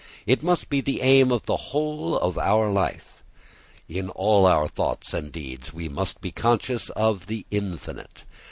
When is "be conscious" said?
6.21-6.89